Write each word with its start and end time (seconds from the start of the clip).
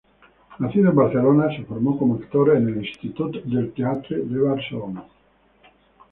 Nacido 0.57 0.89
en 0.89 0.95
Barcelona, 0.95 1.55
se 1.55 1.63
formó 1.63 1.95
como 1.99 2.15
actor 2.15 2.55
en 2.57 2.67
el 2.69 2.77
Institut 2.83 3.35
del 3.43 3.71
Teatre 3.71 4.17
de 4.17 4.39
Barcelona. 4.41 5.03